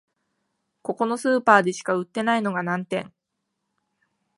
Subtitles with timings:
[0.81, 3.13] ここのスーパーでしか売ってないのが難点